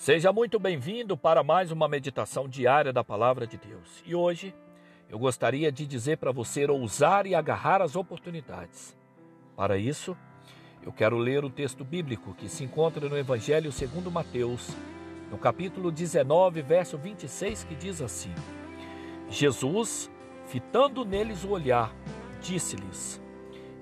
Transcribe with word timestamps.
Seja 0.00 0.32
muito 0.32 0.58
bem-vindo 0.58 1.14
para 1.14 1.44
mais 1.44 1.70
uma 1.70 1.86
meditação 1.86 2.48
diária 2.48 2.90
da 2.90 3.04
Palavra 3.04 3.46
de 3.46 3.58
Deus. 3.58 4.02
E 4.06 4.14
hoje 4.14 4.54
eu 5.10 5.18
gostaria 5.18 5.70
de 5.70 5.86
dizer 5.86 6.16
para 6.16 6.32
você 6.32 6.64
ousar 6.64 7.26
e 7.26 7.34
agarrar 7.34 7.82
as 7.82 7.94
oportunidades. 7.96 8.96
Para 9.54 9.76
isso, 9.76 10.16
eu 10.82 10.90
quero 10.90 11.18
ler 11.18 11.44
o 11.44 11.50
texto 11.50 11.84
bíblico 11.84 12.32
que 12.32 12.48
se 12.48 12.64
encontra 12.64 13.10
no 13.10 13.18
Evangelho 13.18 13.70
segundo 13.70 14.10
Mateus, 14.10 14.74
no 15.30 15.36
capítulo 15.36 15.92
19, 15.92 16.62
verso 16.62 16.96
26, 16.96 17.64
que 17.64 17.74
diz 17.74 18.00
assim: 18.00 18.34
Jesus, 19.28 20.10
fitando 20.46 21.04
neles 21.04 21.44
o 21.44 21.50
olhar, 21.50 21.94
disse-lhes: 22.40 23.20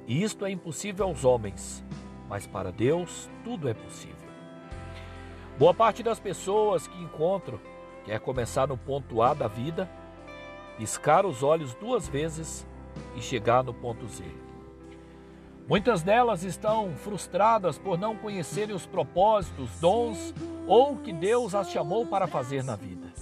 Isto 0.09 0.45
é 0.45 0.51
impossível 0.51 1.07
aos 1.07 1.25
homens, 1.25 1.85
mas 2.29 2.45
para 2.45 2.73
Deus 2.73 3.31
tudo 3.45 3.69
é 3.69 3.75
possível. 3.75 4.28
Boa 5.59 5.75
parte 5.75 6.05
das 6.05 6.21
pessoas 6.21 6.87
que 6.87 7.03
encontro 7.03 7.61
quer 8.05 8.21
começar 8.21 8.69
no 8.69 8.79
ponto 8.79 9.21
A 9.21 9.35
da 9.35 9.49
vida, 9.49 9.91
piscar 10.77 11.27
os 11.27 11.43
olhos 11.43 11.75
duas 11.75 12.07
vezes 12.07 12.65
e 13.17 13.21
chegar 13.21 13.65
no 13.65 13.75
ponto 13.75 14.07
Z. 14.07 14.23
Muitas 15.67 16.01
delas 16.01 16.45
estão 16.45 16.95
frustradas 16.95 17.77
por 17.77 17.99
não 17.99 18.15
conhecerem 18.15 18.73
os 18.73 18.87
propósitos, 18.87 19.81
dons 19.81 20.33
ou 20.69 20.93
o 20.93 20.99
que 20.99 21.13
Deus 21.13 21.57
as 21.57 21.73
chamou 21.73 22.07
para 22.07 22.29
fazer 22.29 22.63
na 22.63 22.77
vida. 22.77 23.13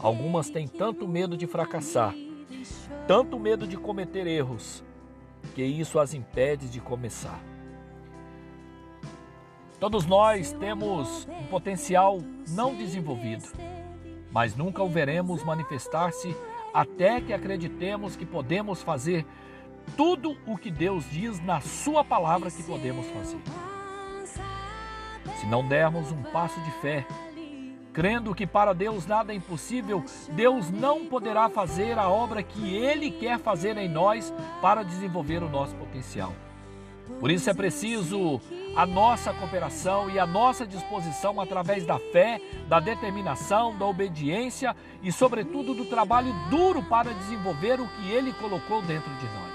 Algumas 0.00 0.50
têm 0.50 0.66
tanto 0.66 1.06
medo 1.06 1.36
de 1.36 1.46
fracassar, 1.46 2.12
tanto 3.06 3.38
medo 3.38 3.68
de 3.68 3.76
cometer 3.76 4.26
erros, 4.26 4.82
que 5.54 5.62
isso 5.62 6.00
as 6.00 6.12
impede 6.12 6.68
de 6.68 6.80
começar. 6.80 7.40
Todos 9.78 10.06
nós 10.06 10.52
temos 10.54 11.28
um 11.28 11.46
potencial 11.48 12.18
não 12.48 12.74
desenvolvido, 12.74 13.44
mas 14.32 14.56
nunca 14.56 14.82
o 14.82 14.88
veremos 14.88 15.44
manifestar-se 15.44 16.34
até 16.72 17.20
que 17.20 17.32
acreditemos 17.32 18.16
que 18.16 18.24
podemos 18.24 18.82
fazer 18.82 19.26
tudo 19.94 20.34
o 20.46 20.56
que 20.56 20.70
Deus 20.70 21.04
diz 21.10 21.38
na 21.40 21.60
Sua 21.60 22.02
palavra 22.02 22.50
que 22.50 22.62
podemos 22.62 23.06
fazer. 23.08 23.38
Se 25.40 25.46
não 25.46 25.66
dermos 25.66 26.10
um 26.10 26.22
passo 26.22 26.58
de 26.62 26.70
fé, 26.80 27.06
crendo 27.92 28.34
que 28.34 28.46
para 28.46 28.72
Deus 28.72 29.06
nada 29.06 29.34
é 29.34 29.36
impossível, 29.36 30.02
Deus 30.32 30.70
não 30.70 31.04
poderá 31.04 31.50
fazer 31.50 31.98
a 31.98 32.08
obra 32.08 32.42
que 32.42 32.74
Ele 32.74 33.10
quer 33.10 33.38
fazer 33.38 33.76
em 33.76 33.90
nós 33.90 34.32
para 34.62 34.82
desenvolver 34.82 35.42
o 35.42 35.50
nosso 35.50 35.74
potencial. 35.76 36.32
Por 37.20 37.30
isso 37.30 37.48
é 37.48 37.54
preciso 37.54 38.40
a 38.76 38.84
nossa 38.84 39.32
cooperação 39.32 40.10
e 40.10 40.18
a 40.18 40.26
nossa 40.26 40.66
disposição 40.66 41.40
através 41.40 41.86
da 41.86 41.98
fé, 41.98 42.40
da 42.68 42.78
determinação, 42.78 43.76
da 43.76 43.86
obediência 43.86 44.76
e, 45.02 45.10
sobretudo, 45.10 45.72
do 45.72 45.86
trabalho 45.86 46.32
duro 46.50 46.82
para 46.82 47.14
desenvolver 47.14 47.80
o 47.80 47.88
que 47.88 48.10
Ele 48.10 48.32
colocou 48.34 48.82
dentro 48.82 49.10
de 49.14 49.24
nós. 49.24 49.46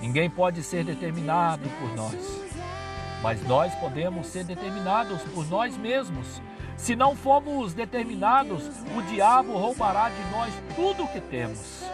Ninguém 0.00 0.30
pode 0.30 0.62
ser 0.62 0.84
determinado 0.84 1.68
por 1.78 1.94
nós, 1.94 2.42
mas 3.22 3.46
nós 3.46 3.72
podemos 3.74 4.26
ser 4.26 4.44
determinados 4.44 5.20
por 5.34 5.46
nós 5.48 5.76
mesmos. 5.76 6.40
Se 6.76 6.96
não 6.96 7.14
formos 7.14 7.74
determinados, 7.74 8.66
o 8.96 9.02
diabo 9.02 9.52
roubará 9.52 10.08
de 10.08 10.30
nós 10.32 10.52
tudo 10.74 11.04
o 11.04 11.08
que 11.08 11.20
temos. 11.20 11.84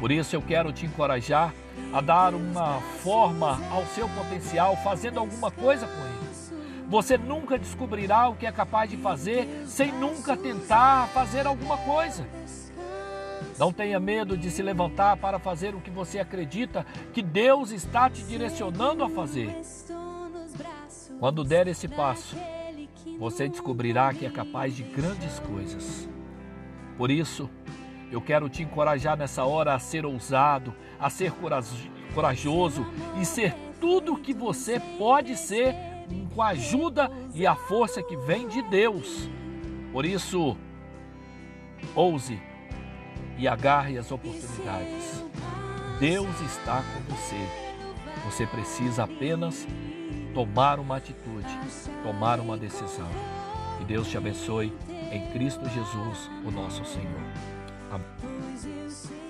Por 0.00 0.10
isso 0.10 0.34
eu 0.34 0.42
quero 0.42 0.72
te 0.72 0.86
encorajar 0.86 1.52
a 1.92 2.00
dar 2.00 2.34
uma 2.34 2.80
forma 3.02 3.58
ao 3.70 3.84
seu 3.86 4.08
potencial, 4.08 4.76
fazendo 4.78 5.18
alguma 5.20 5.50
coisa 5.50 5.86
com 5.86 6.06
ele. 6.06 6.18
Você 6.88 7.18
nunca 7.18 7.58
descobrirá 7.58 8.28
o 8.28 8.34
que 8.34 8.46
é 8.46 8.52
capaz 8.52 8.88
de 8.88 8.96
fazer 8.96 9.64
sem 9.66 9.92
nunca 9.92 10.36
tentar 10.36 11.08
fazer 11.08 11.46
alguma 11.46 11.76
coisa. 11.78 12.26
Não 13.58 13.72
tenha 13.72 14.00
medo 14.00 14.36
de 14.36 14.50
se 14.50 14.62
levantar 14.62 15.16
para 15.16 15.38
fazer 15.38 15.74
o 15.74 15.80
que 15.80 15.90
você 15.90 16.18
acredita 16.18 16.86
que 17.12 17.20
Deus 17.20 17.72
está 17.72 18.08
te 18.08 18.22
direcionando 18.22 19.04
a 19.04 19.10
fazer. 19.10 19.54
Quando 21.18 21.44
der 21.44 21.66
esse 21.66 21.88
passo, 21.88 22.36
você 23.18 23.48
descobrirá 23.48 24.14
que 24.14 24.24
é 24.24 24.30
capaz 24.30 24.74
de 24.74 24.84
grandes 24.84 25.40
coisas. 25.40 26.08
Por 26.96 27.10
isso, 27.10 27.50
eu 28.10 28.20
quero 28.22 28.48
te 28.48 28.62
encorajar 28.62 29.16
nessa 29.16 29.44
hora 29.44 29.74
a 29.74 29.78
ser 29.78 30.06
ousado, 30.06 30.74
a 30.98 31.10
ser 31.10 31.32
corajoso 32.14 32.86
e 33.20 33.24
ser 33.24 33.54
tudo 33.80 34.14
o 34.14 34.18
que 34.18 34.34
você 34.34 34.80
pode 34.98 35.36
ser 35.36 35.74
com 36.34 36.42
a 36.42 36.48
ajuda 36.48 37.10
e 37.34 37.46
a 37.46 37.54
força 37.54 38.02
que 38.02 38.16
vem 38.16 38.48
de 38.48 38.62
Deus. 38.62 39.28
Por 39.92 40.04
isso, 40.04 40.56
ouse 41.94 42.40
e 43.36 43.46
agarre 43.46 43.98
as 43.98 44.10
oportunidades. 44.10 45.24
Deus 46.00 46.40
está 46.40 46.82
com 46.82 47.14
você. 47.14 47.36
Você 48.24 48.46
precisa 48.46 49.04
apenas 49.04 49.66
tomar 50.34 50.78
uma 50.78 50.96
atitude, 50.96 51.48
tomar 52.02 52.40
uma 52.40 52.56
decisão. 52.56 53.08
Que 53.78 53.84
Deus 53.84 54.08
te 54.08 54.16
abençoe 54.16 54.72
em 55.10 55.30
Cristo 55.32 55.64
Jesus, 55.68 56.30
o 56.44 56.50
nosso 56.50 56.84
Senhor. 56.84 57.22
Amém. 57.90 59.27